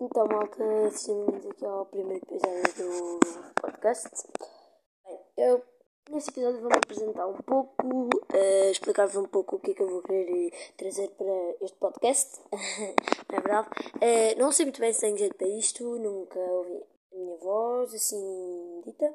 Então, 0.00 0.28
malta, 0.28 0.90
sejam-vindos 0.92 1.44
aqui 1.46 1.66
ao 1.66 1.84
primeiro 1.86 2.24
episódio 2.24 3.18
do 3.18 3.18
podcast. 3.60 4.08
Bem, 5.04 5.18
eu 5.36 5.60
neste 6.08 6.30
episódio 6.30 6.60
vou-me 6.60 6.76
apresentar 6.76 7.26
um 7.26 7.36
pouco, 7.38 7.84
uh, 8.06 8.70
explicar-vos 8.70 9.16
um 9.16 9.26
pouco 9.26 9.56
o 9.56 9.58
que 9.58 9.72
é 9.72 9.74
que 9.74 9.82
eu 9.82 9.90
vou 9.90 10.00
querer 10.02 10.52
trazer 10.76 11.08
para 11.08 11.56
este 11.62 11.76
podcast. 11.78 12.38
não 13.28 13.38
é 13.38 13.40
verdade? 13.40 13.68
Uh, 13.96 14.38
não 14.38 14.52
sei 14.52 14.66
muito 14.66 14.80
bem 14.80 14.92
se 14.92 15.00
tenho 15.00 15.18
jeito 15.18 15.34
para 15.34 15.48
isto, 15.48 15.82
nunca 15.82 16.38
ouvi 16.38 16.80
a 17.12 17.16
minha 17.16 17.36
voz 17.38 17.92
assim 17.92 18.82
dita, 18.86 19.12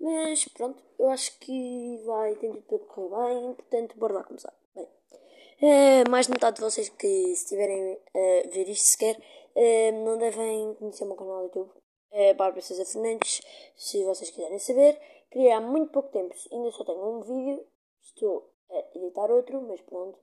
mas 0.00 0.46
pronto, 0.46 0.80
eu 0.96 1.10
acho 1.10 1.36
que 1.40 2.00
vai 2.06 2.36
ter 2.36 2.52
tudo 2.52 2.62
para 2.62 2.78
correr 2.78 3.34
bem, 3.34 3.54
portanto, 3.54 3.98
bora 3.98 4.14
lá 4.14 4.22
começar. 4.22 4.54
Bem, 4.76 4.84
uh, 4.84 6.08
mais 6.08 6.26
de 6.26 6.32
metade 6.34 6.54
de 6.54 6.62
vocês 6.62 6.88
que 6.88 7.32
estiverem 7.32 7.98
a 8.14 8.48
ver 8.48 8.68
isto 8.68 8.86
sequer 8.90 9.20
Uh, 9.60 9.92
não 10.06 10.16
devem 10.16 10.72
conhecer 10.76 11.04
o 11.04 11.08
meu 11.08 11.16
canal 11.16 11.40
do 11.40 11.42
YouTube, 11.42 11.70
é 12.12 12.32
Bárbara 12.32 12.62
César 12.62 12.86
Fernandes, 12.86 13.42
se 13.76 14.02
vocês 14.04 14.30
quiserem 14.30 14.58
saber. 14.58 14.98
Criei 15.30 15.52
há 15.52 15.60
muito 15.60 15.92
pouco 15.92 16.08
tempo, 16.08 16.34
ainda 16.50 16.70
só 16.70 16.82
tenho 16.82 17.06
um 17.06 17.20
vídeo, 17.20 17.62
estou 18.00 18.50
a 18.70 18.96
editar 18.96 19.30
outro, 19.30 19.60
mas 19.60 19.78
pronto. 19.82 20.18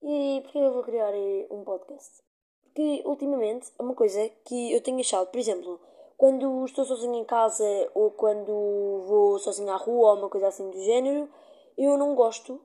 E 0.00 0.40
porquê 0.44 0.58
eu 0.58 0.72
vou 0.72 0.84
criar 0.84 1.12
um 1.50 1.64
podcast? 1.64 2.22
Porque 2.62 3.02
ultimamente 3.04 3.72
é 3.76 3.82
uma 3.82 3.96
coisa 3.96 4.28
que 4.44 4.72
eu 4.72 4.80
tenho 4.80 5.00
achado, 5.00 5.26
por 5.26 5.40
exemplo, 5.40 5.80
quando 6.16 6.64
estou 6.64 6.84
sozinho 6.84 7.16
em 7.16 7.24
casa 7.24 7.90
ou 7.92 8.12
quando 8.12 9.02
vou 9.04 9.36
sozinho 9.40 9.72
à 9.72 9.76
rua 9.78 10.12
ou 10.12 10.18
uma 10.18 10.30
coisa 10.30 10.46
assim 10.46 10.70
do 10.70 10.80
género, 10.80 11.28
eu 11.76 11.98
não 11.98 12.14
gosto, 12.14 12.60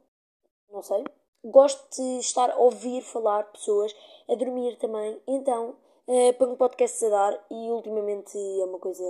não 0.70 0.84
sei, 0.84 1.04
gosto 1.44 1.84
de 1.96 2.20
estar 2.20 2.52
a 2.52 2.58
ouvir 2.60 3.02
falar 3.02 3.52
pessoas, 3.52 3.92
a 4.30 4.36
dormir 4.36 4.78
também, 4.78 5.20
então 5.26 5.84
uh, 6.08 6.34
ponho 6.34 6.56
podcasts 6.56 7.02
a 7.04 7.10
dar 7.10 7.46
e 7.50 7.72
ultimamente 7.72 8.38
é 8.38 8.66
uma 8.66 8.80
coisa 8.80 9.04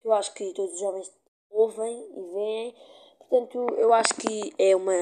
que 0.00 0.08
eu 0.08 0.12
acho 0.12 0.32
que 0.34 0.52
todos 0.52 0.74
os 0.74 0.80
jovens 0.80 1.12
ouvem 1.50 2.06
e 2.16 2.22
veem. 2.34 2.74
Portanto, 3.18 3.66
eu 3.76 3.92
acho 3.92 4.14
que 4.14 4.54
é 4.58 4.74
uma 4.74 4.94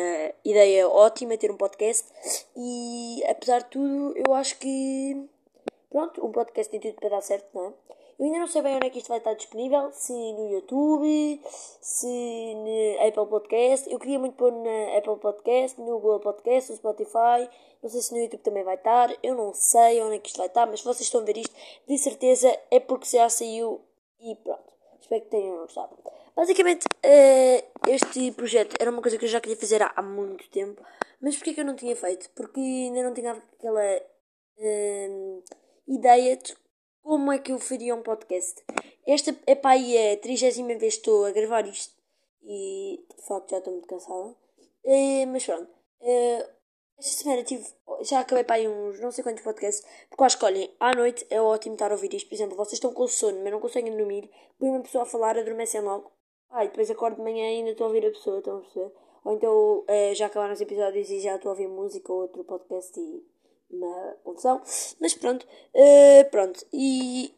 ideia 0.45 0.89
ótima 0.89 1.39
ter 1.39 1.51
um 1.51 1.57
podcast 1.57 2.05
e 2.57 3.23
apesar 3.29 3.61
de 3.61 3.71
tudo, 3.71 4.15
eu 4.17 4.35
acho 4.35 4.59
que 4.59 5.29
pronto, 5.89 6.27
um 6.27 6.33
podcast 6.33 6.71
tem 6.71 6.81
tudo 6.81 6.95
para 6.95 7.11
dar 7.11 7.21
certo, 7.21 7.49
não 7.55 7.67
é? 7.67 7.73
Eu 8.19 8.25
ainda 8.25 8.39
não 8.39 8.47
sei 8.47 8.63
bem 8.63 8.77
onde 8.77 8.87
é 8.87 8.91
que 8.91 8.99
isto 8.99 9.09
vai 9.09 9.19
estar 9.19 9.35
disponível, 9.35 9.93
se 9.93 10.13
no 10.13 10.49
YouTube, 10.51 11.41
se 11.83 12.07
no 12.55 13.07
Apple 13.07 13.27
Podcast. 13.27 13.93
Eu 13.93 13.99
queria 13.99 14.19
muito 14.19 14.37
pôr 14.37 14.53
na 14.53 14.97
Apple 14.97 15.17
Podcast, 15.17 15.79
no 15.79 15.99
Google 16.01 16.21
Podcast, 16.21 16.71
no 16.71 16.79
Spotify. 16.79 17.47
Não 17.83 17.91
sei 17.91 18.01
se 18.01 18.15
no 18.15 18.19
YouTube 18.19 18.41
também 18.41 18.65
vai 18.65 18.77
estar. 18.77 19.15
Eu 19.23 19.35
não 19.35 19.53
sei 19.53 20.01
onde 20.01 20.17
é 20.17 20.19
que 20.19 20.29
isto 20.29 20.39
vai 20.39 20.47
estar, 20.47 20.67
mas 20.67 20.81
se 20.81 20.87
vocês 20.87 21.03
estão 21.03 21.21
a 21.21 21.25
ver 21.25 21.37
isto, 21.37 21.55
de 21.87 21.99
certeza 21.99 22.59
é 22.71 22.81
porque 22.81 23.07
já 23.07 23.29
saiu 23.29 23.83
e 24.19 24.35
pronto. 24.37 24.73
Espero 24.99 25.23
que 25.23 25.31
tenham 25.31 25.59
gostado. 25.59 25.99
Basicamente, 26.35 26.87
uh, 26.87 27.91
este 27.91 28.33
projeto 28.33 28.77
era 28.81 28.91
uma 28.91 29.03
coisa 29.03 29.19
que 29.19 29.27
eu 29.27 29.29
já 29.29 29.43
queria 29.43 29.59
fazer 29.59 29.83
há, 29.83 30.03
muito 30.03 30.49
tempo. 30.49 30.83
Mas 31.21 31.37
porquê 31.37 31.53
que 31.53 31.61
eu 31.61 31.67
não 31.67 31.77
tinha 31.77 31.95
feito? 31.95 32.31
Porque 32.31 32.61
ainda 32.61 33.03
não 33.03 33.13
tinha 33.13 33.33
aquela 33.33 34.01
uh, 34.59 35.43
ideia 35.87 36.37
de 36.39 36.57
como 37.07 37.31
é 37.31 37.39
que 37.39 37.53
eu 37.53 37.61
faria 37.61 37.95
um 37.95 38.03
podcast? 38.03 38.65
Esta 39.07 39.33
é 39.47 39.55
para 39.55 39.77
aí 39.77 40.13
a 40.13 40.17
trigésima 40.17 40.75
vez 40.75 40.95
que 40.95 41.03
estou 41.03 41.25
a 41.25 41.31
gravar 41.31 41.65
isto 41.65 41.95
e 42.43 43.01
de 43.17 43.25
facto 43.25 43.51
já 43.51 43.59
estou 43.59 43.73
muito 43.73 43.87
cansada. 43.87 44.35
É, 44.85 45.25
mas 45.25 45.47
pronto. 45.47 45.71
É, 46.01 46.51
esta 46.99 47.23
semana 47.23 47.45
tive, 47.45 47.65
já 48.03 48.19
acabei 48.19 48.43
para 48.43 48.57
aí 48.57 48.67
uns 48.67 48.99
não 48.99 49.13
sei 49.13 49.23
quantos 49.23 49.45
podcasts, 49.45 49.87
porque 50.11 50.25
acho 50.25 50.37
que 50.37 50.45
olhem, 50.47 50.69
à 50.81 50.93
noite 50.97 51.25
é 51.31 51.41
ótimo 51.41 51.77
estar 51.77 51.93
a 51.93 51.95
ouvir 51.95 52.13
isto. 52.13 52.29
Por 52.29 52.35
exemplo, 52.35 52.57
vocês 52.57 52.73
estão 52.73 52.93
com 52.93 53.07
sono, 53.07 53.41
mas 53.41 53.53
não 53.53 53.61
conseguem 53.61 53.97
dormir, 53.97 54.29
põe 54.59 54.69
uma 54.71 54.83
pessoa 54.83 55.05
a 55.05 55.07
falar, 55.07 55.39
adormecem 55.39 55.83
logo. 55.83 56.11
Ah, 56.51 56.65
e 56.65 56.69
depois 56.69 56.91
acordo 56.91 57.19
de 57.19 57.23
manhã 57.23 57.45
e 57.53 57.59
ainda 57.59 57.71
estou 57.71 57.85
a 57.85 57.89
ouvir 57.89 58.05
a 58.05 58.11
pessoa, 58.11 58.39
estão 58.39 58.57
a 58.57 58.61
perceber? 58.63 58.93
Ou 59.25 59.33
então 59.33 59.85
é, 59.87 60.13
já 60.13 60.27
acabaram 60.27 60.55
os 60.55 60.61
episódios 60.61 61.09
e 61.09 61.21
já 61.21 61.37
estou 61.37 61.51
a 61.51 61.53
ouvir 61.53 61.69
música 61.69 62.13
ou 62.13 62.23
outro 62.23 62.43
podcast 62.43 62.99
e 62.99 63.25
uma 63.71 64.17
confusão. 64.25 64.63
Mas 65.01 65.15
pronto, 65.15 65.45
uh, 65.45 66.31
pronto. 66.31 66.65
E 66.73 67.35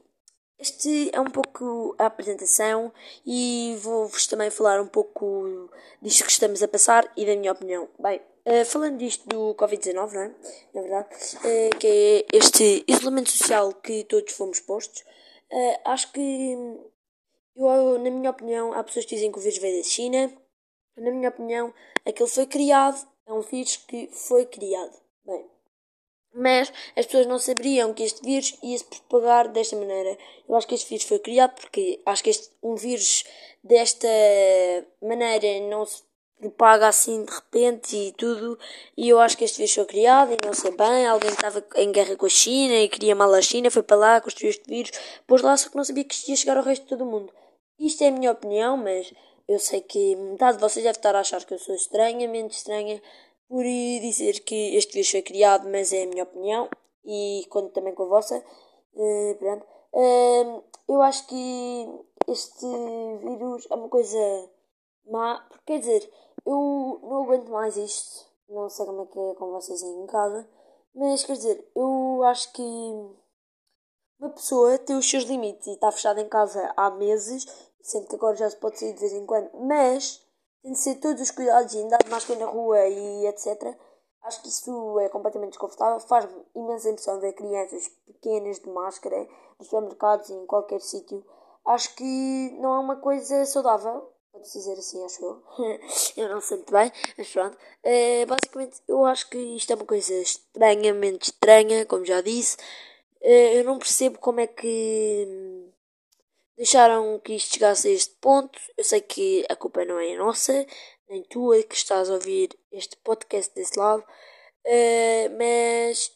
este 0.59 1.11
é 1.13 1.21
um 1.21 1.31
pouco 1.31 1.95
a 1.99 2.07
apresentação 2.07 2.93
e 3.25 3.77
vou-vos 3.81 4.27
também 4.27 4.51
falar 4.51 4.81
um 4.81 4.89
pouco 4.89 5.71
disto 6.03 6.25
que 6.25 6.31
estamos 6.31 6.63
a 6.63 6.69
passar 6.69 7.11
e 7.17 7.25
da 7.25 7.37
minha 7.37 7.53
opinião. 7.53 7.89
Bem, 7.99 8.21
uh, 8.47 8.65
falando 8.65 8.99
disto 8.99 9.29
do 9.29 9.55
Covid-19, 9.55 10.13
não 10.13 10.23
é? 10.23 10.35
Na 10.75 10.81
verdade, 10.83 11.09
uh, 11.37 11.79
que 11.79 11.87
é 11.87 12.37
este 12.37 12.85
isolamento 12.87 13.31
social 13.31 13.73
que 13.75 14.05
todos 14.05 14.33
fomos 14.33 14.61
postos, 14.61 15.05
acho 15.85 16.13
que, 16.13 16.57
eu, 17.57 17.99
na 17.99 18.11
minha 18.11 18.31
opinião, 18.31 18.73
há 18.75 18.85
pessoas 18.85 19.07
que 19.07 19.15
dizem 19.15 19.33
que 19.33 19.39
o 19.39 19.41
vírus 19.41 19.59
veio 19.59 19.79
da 19.79 19.89
China. 19.89 20.33
Na 20.97 21.11
minha 21.11 21.29
opinião, 21.29 21.73
aquele 22.05 22.29
foi 22.29 22.47
criado, 22.47 23.09
é 23.27 23.33
um 23.33 23.41
vírus 23.41 23.77
que 23.77 24.09
foi 24.13 24.45
criado. 24.45 25.01
Bem, 25.25 25.49
mas 26.39 26.73
as 26.97 27.05
pessoas 27.07 27.27
não 27.27 27.39
saberiam 27.39 27.93
que 27.93 28.03
este 28.03 28.23
vírus 28.23 28.57
ia 28.63 28.79
se 28.79 28.85
propagar 28.85 29.49
desta 29.49 29.77
maneira. 29.77 30.17
Eu 30.49 30.55
acho 30.55 30.67
que 30.67 30.75
este 30.75 30.89
vírus 30.89 31.05
foi 31.05 31.19
criado 31.19 31.55
porque 31.55 32.01
acho 32.07 32.23
que 32.23 32.31
este, 32.31 32.51
um 32.63 32.77
vírus 32.77 33.25
desta 33.63 34.09
maneira 35.03 35.61
não 35.69 35.85
se 35.85 36.03
propaga 36.39 36.87
assim 36.87 37.25
de 37.25 37.33
repente 37.33 37.97
e 37.97 38.13
tudo. 38.13 38.59
E 38.97 39.09
eu 39.09 39.19
acho 39.19 39.37
que 39.37 39.45
este 39.45 39.59
vírus 39.59 39.75
foi 39.75 39.85
criado 39.85 40.33
e 40.33 40.47
não 40.47 40.55
sei 40.55 40.71
bem. 40.71 41.07
Alguém 41.07 41.31
estava 41.31 41.65
em 41.77 41.91
guerra 41.91 42.17
com 42.17 42.27
a 42.27 42.31
China 42.31 42.75
e 42.75 42.89
queria 42.89 43.15
mal 43.15 43.33
a 43.35 43.43
China, 43.43 43.71
foi 43.71 43.83
para 43.83 43.97
lá, 43.97 44.21
construiu 44.21 44.51
este 44.51 44.69
vírus, 44.69 44.93
pôs 45.27 45.43
lá, 45.43 45.57
só 45.57 45.69
que 45.69 45.77
não 45.77 45.85
sabia 45.85 46.05
que 46.05 46.15
isto 46.15 46.29
ia 46.29 46.37
chegar 46.37 46.57
ao 46.57 46.63
resto 46.63 46.83
de 46.83 46.89
todo 46.89 47.03
o 47.03 47.11
mundo. 47.11 47.33
Isto 47.79 48.05
é 48.05 48.09
a 48.09 48.13
minha 48.13 48.33
opinião, 48.33 48.77
mas 48.77 49.13
eu 49.49 49.59
sei 49.59 49.81
que 49.81 50.15
metade 50.17 50.59
de 50.59 50.61
vocês 50.61 50.85
deve 50.85 50.99
estar 50.99 51.15
a 51.17 51.21
achar 51.21 51.45
que 51.45 51.55
eu 51.55 51.59
sou 51.59 51.75
estranhamente 51.75 52.57
estranha 52.57 53.01
por 53.49 53.65
dizer 53.65 54.41
que 54.41 54.77
este 54.77 54.93
vírus 54.93 55.11
foi 55.11 55.23
criado, 55.23 55.69
mas 55.69 55.93
é 55.93 56.03
a 56.03 56.07
minha 56.07 56.25
opinião 56.25 56.69
e 57.05 57.47
conto 57.49 57.73
também 57.73 57.95
com 57.95 58.05
a 58.05 58.09
vossa. 58.09 58.45
Uh, 58.95 59.35
pronto. 59.39 59.67
Uh, 59.93 60.63
eu 60.89 61.01
acho 61.03 61.27
que 61.27 61.89
este 62.27 62.67
vírus 63.23 63.67
é 63.71 63.75
uma 63.75 63.89
coisa 63.89 64.51
má, 65.07 65.41
porque 65.49 65.65
quer 65.67 65.79
dizer, 65.81 66.13
eu 66.45 67.01
não 67.03 67.25
aguento 67.25 67.51
mais 67.51 67.77
isto. 67.77 68.29
Não 68.49 68.69
sei 68.69 68.87
como 68.87 69.03
é 69.03 69.07
que 69.07 69.19
é 69.19 69.35
com 69.35 69.51
vocês 69.51 69.83
aí 69.83 69.91
em 69.91 70.07
casa, 70.07 70.49
mas 70.95 71.25
quer 71.25 71.35
dizer, 71.35 71.71
eu 71.77 72.23
acho 72.25 72.53
que 72.53 72.63
uma 74.19 74.31
pessoa 74.31 74.79
tem 74.79 74.97
os 74.97 75.09
seus 75.09 75.25
limites 75.25 75.67
e 75.67 75.73
está 75.73 75.93
fechada 75.93 76.21
em 76.21 76.29
casa 76.29 76.73
há 76.77 76.91
meses, 76.91 77.47
sendo 77.83 78.09
que 78.09 78.17
agora 78.17 78.37
já 78.37 78.49
se 78.51 78.57
pode 78.57 78.79
sair 78.79 78.95
de 78.95 79.01
vez 79.01 79.13
em 79.13 79.27
quando, 79.27 79.51
mas 79.55 80.27
tem 80.63 80.73
de 80.73 80.79
ser 80.79 80.97
todos 80.97 81.21
os 81.23 81.31
cuidados 81.31 81.73
e 81.75 81.79
andar 81.79 81.99
de 81.99 82.11
máscara 82.11 82.39
na 82.39 82.47
rua 82.47 82.87
e 82.87 83.27
etc. 83.27 83.77
Acho 84.23 84.43
que 84.43 84.49
isso 84.49 84.99
é 85.01 85.09
completamente 85.09 85.51
desconfortável. 85.51 86.01
Faz-me 86.01 86.45
imensa 86.55 86.91
impressão 86.91 87.21
ver 87.21 87.33
crianças 87.33 87.91
pequenas 88.07 88.59
de 88.59 88.69
máscara 88.69 89.29
nos 89.59 89.69
supermercados 89.69 90.29
e 90.29 90.35
em 90.35 90.47
qualquer 90.47 90.81
sítio. 90.81 91.25
Acho 91.65 91.95
que 91.95 92.57
não 92.61 92.75
é 92.75 92.79
uma 92.79 92.97
coisa 92.97 93.45
saudável. 93.47 94.13
Pode 94.33 94.53
dizer 94.53 94.73
assim, 94.73 95.05
acho 95.05 95.25
eu. 95.25 95.43
eu 96.17 96.29
não 96.29 96.41
sei 96.41 96.59
muito 96.59 96.73
bem, 96.73 96.93
mas 97.17 97.29
pronto. 97.31 97.57
É, 97.83 98.27
basicamente, 98.27 98.83
eu 98.87 99.05
acho 99.05 99.29
que 99.31 99.39
isto 99.39 99.73
é 99.73 99.77
uma 99.77 99.87
coisa 99.87 100.15
estranhamente 100.15 101.31
estranha, 101.31 101.87
como 101.87 102.05
já 102.05 102.21
disse. 102.21 102.57
É, 103.21 103.59
eu 103.59 103.65
não 103.65 103.79
percebo 103.79 104.19
como 104.19 104.41
é 104.41 104.47
que 104.47 105.48
deixaram 106.59 107.21
que 107.21 107.35
isto 107.35 107.55
chegasse 107.55 107.89
a 107.89 107.93
este 107.93 108.15
ponto. 108.17 108.59
Eu 108.77 108.85
sei 108.85 109.01
que 109.01 109.47
a 109.49 109.55
culpa 109.57 109.85
não 109.85 109.99
é 109.99 110.17
nossa, 110.17 110.67
nem 111.09 111.23
tua 111.23 111.63
que 111.63 111.77
estás 111.77 112.11
a 112.11 112.15
ouvir 112.15 112.51
este 112.73 112.97
podcast 112.99 113.55
desse 113.55 113.79
lado, 113.79 114.03
uh, 114.03 115.39
mas 115.39 116.13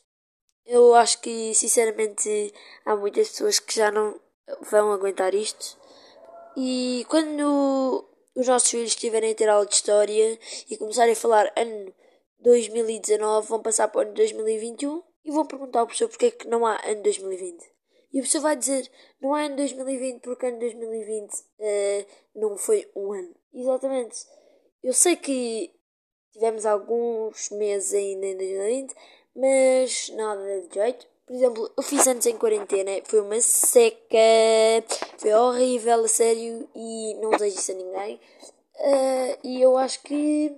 eu 0.66 0.94
acho 0.94 1.20
que 1.20 1.54
sinceramente 1.54 2.52
há 2.84 2.96
muitas 2.96 3.28
pessoas 3.30 3.58
que 3.60 3.74
já 3.74 3.90
não 3.90 4.20
vão 4.70 4.92
aguentar 4.92 5.34
isto. 5.34 5.78
E 6.56 7.06
quando 7.08 8.06
os 8.34 8.46
nossos 8.48 8.70
filhos 8.70 8.90
estiverem 8.90 9.32
a 9.32 9.34
ter 9.34 9.48
aula 9.48 9.64
de 9.64 9.74
história 9.74 10.38
e 10.68 10.76
começarem 10.76 11.12
a 11.12 11.16
falar 11.16 11.52
ano 11.56 11.94
2019, 12.40 13.48
vão 13.48 13.62
passar 13.62 13.88
para 13.88 14.00
o 14.00 14.02
ano 14.02 14.14
2021 14.14 15.02
e 15.24 15.30
vão 15.30 15.46
perguntar 15.46 15.80
ao 15.80 15.86
professor 15.86 16.08
porque 16.08 16.26
é 16.26 16.30
que 16.32 16.48
não 16.48 16.66
há 16.66 16.80
ano 16.84 17.02
2020. 17.02 17.71
E 18.12 18.18
a 18.18 18.22
pessoa 18.22 18.42
vai 18.42 18.56
dizer, 18.56 18.90
não 19.20 19.36
é 19.36 19.46
ano 19.46 19.56
2020 19.56 20.20
porque 20.20 20.46
ano 20.46 20.58
2020 20.58 21.32
uh, 21.32 21.36
eh, 21.60 22.06
não 22.34 22.58
foi 22.58 22.90
um 22.94 23.12
ano. 23.12 23.34
Exatamente. 23.54 24.26
Eu 24.82 24.92
sei 24.92 25.16
que 25.16 25.72
tivemos 26.32 26.66
alguns 26.66 27.50
meses 27.50 27.94
ainda 27.94 28.26
em 28.26 28.36
2020, 28.36 28.94
mas 29.34 30.10
nada 30.10 30.60
de 30.62 30.74
jeito. 30.74 31.06
Por 31.26 31.36
exemplo, 31.36 31.72
eu 31.76 31.82
fiz 31.82 32.06
anos 32.06 32.26
em 32.26 32.36
quarentena, 32.36 32.90
foi 33.04 33.20
uma 33.20 33.40
seca, 33.40 34.18
foi 35.16 35.32
horrível, 35.32 36.04
a 36.04 36.08
sério, 36.08 36.68
e 36.74 37.14
não 37.14 37.30
desejo 37.30 37.58
isso 37.58 37.72
a 37.72 37.74
ninguém. 37.74 38.20
Uh, 38.74 39.38
e 39.44 39.62
eu 39.62 39.76
acho 39.76 40.02
que. 40.02 40.54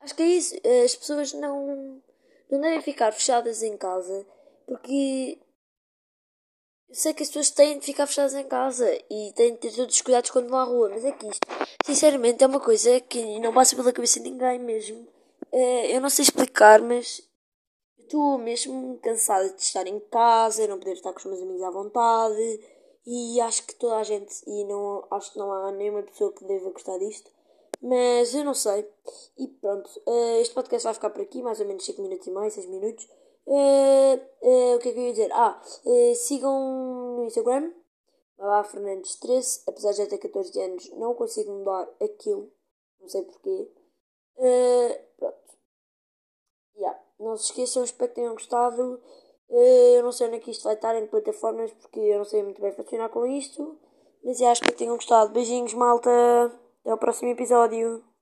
Acho 0.00 0.14
que 0.14 0.22
é 0.22 0.26
isso. 0.26 0.54
As 0.84 0.96
pessoas 0.96 1.32
não, 1.34 2.02
não 2.50 2.60
devem 2.60 2.80
ficar 2.80 3.12
fechadas 3.12 3.62
em 3.62 3.76
casa, 3.76 4.26
porque 4.66 5.38
Eu 6.94 6.98
sei 6.98 7.12
que 7.12 7.24
as 7.24 7.28
pessoas 7.28 7.50
têm 7.50 7.76
de 7.76 7.84
ficar 7.84 8.06
fechadas 8.06 8.34
em 8.34 8.44
casa 8.44 8.88
e 9.10 9.32
têm 9.34 9.54
de 9.54 9.58
ter 9.58 9.74
todos 9.74 9.96
os 9.96 10.00
cuidados 10.00 10.30
quando 10.30 10.48
vão 10.48 10.60
à 10.60 10.62
rua, 10.62 10.90
mas 10.90 11.04
é 11.04 11.10
que 11.10 11.26
isto, 11.26 11.44
sinceramente, 11.84 12.44
é 12.44 12.46
uma 12.46 12.60
coisa 12.60 13.00
que 13.00 13.40
não 13.40 13.52
passa 13.52 13.74
pela 13.74 13.92
cabeça 13.92 14.20
de 14.20 14.30
ninguém 14.30 14.60
mesmo. 14.60 15.04
É, 15.50 15.96
eu 15.96 16.00
não 16.00 16.08
sei 16.08 16.22
explicar, 16.22 16.80
mas 16.80 17.20
estou 17.98 18.38
mesmo 18.38 18.96
cansada 19.02 19.50
de 19.50 19.60
estar 19.60 19.84
em 19.88 19.98
casa, 20.08 20.68
não 20.68 20.78
poder 20.78 20.92
estar 20.92 21.12
com 21.12 21.18
os 21.18 21.24
meus 21.24 21.42
amigos 21.42 21.62
à 21.64 21.70
vontade 21.72 22.60
e 23.04 23.40
acho 23.40 23.66
que 23.66 23.74
toda 23.74 23.96
a 23.96 24.04
gente, 24.04 24.32
e 24.46 24.62
não, 24.62 25.04
acho 25.10 25.32
que 25.32 25.38
não 25.40 25.50
há 25.52 25.72
nenhuma 25.72 26.04
pessoa 26.04 26.32
que 26.32 26.44
deva 26.44 26.70
gostar 26.70 26.96
disto, 26.98 27.28
mas 27.82 28.32
eu 28.36 28.44
não 28.44 28.54
sei. 28.54 28.88
E 29.36 29.48
pronto, 29.48 29.90
uh, 30.06 30.40
este 30.40 30.54
podcast 30.54 30.84
vai 30.84 30.94
ficar 30.94 31.10
por 31.10 31.22
aqui, 31.22 31.42
mais 31.42 31.58
ou 31.58 31.66
menos 31.66 31.84
5 31.84 32.00
minutos 32.00 32.24
e 32.24 32.30
meio, 32.30 32.50
6 32.52 32.66
minutos. 32.66 33.08
Uh, 33.46 34.14
uh, 34.42 34.76
o 34.76 34.78
que 34.78 34.88
é 34.88 34.92
que 34.92 34.98
eu 34.98 35.04
ia 35.04 35.12
dizer? 35.12 35.32
Ah, 35.32 35.60
sigam 36.16 37.16
no 37.16 37.24
Instagram, 37.24 37.72
Babá 38.38 38.64
Fernandes 38.64 39.16
13, 39.16 39.62
apesar 39.66 39.92
de 39.92 39.98
já 39.98 40.06
ter 40.06 40.18
14 40.18 40.60
anos, 40.60 40.90
não 40.92 41.14
consigo 41.14 41.52
mudar 41.52 41.88
aquilo, 42.02 42.50
não 43.00 43.08
sei 43.08 43.22
porquê. 43.22 43.70
pronto. 45.18 45.58
Yeah. 46.76 47.00
Não 47.20 47.36
se 47.36 47.50
esqueçam, 47.50 47.84
espero 47.84 48.10
que 48.10 48.16
tenham 48.16 48.34
gostado. 48.34 49.00
Eu 49.50 50.02
não 50.02 50.10
sei 50.10 50.26
onde 50.26 50.36
é 50.36 50.40
que 50.40 50.50
isto 50.50 50.64
vai 50.64 50.74
estar 50.74 50.96
em 50.96 51.06
plataformas 51.06 51.72
porque 51.74 52.00
eu 52.00 52.18
não 52.18 52.24
sei 52.24 52.42
muito 52.42 52.60
bem 52.60 52.72
funcionar 52.72 53.08
com 53.10 53.26
isto. 53.26 53.78
Mas 54.24 54.38
já 54.38 54.52
espero 54.52 54.72
que 54.72 54.78
tenham 54.78 54.96
gostado. 54.96 55.32
Beijinhos, 55.32 55.74
malta. 55.74 56.10
Até 56.80 56.92
o 56.92 56.98
próximo 56.98 57.30
episódio. 57.30 58.04